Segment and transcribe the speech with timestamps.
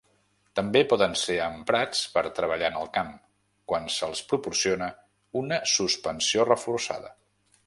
[0.59, 3.11] També poden ser emprats per treballar en el camp,
[3.73, 4.91] quan se'ls proporciona
[5.45, 7.19] una suspensió reforçada.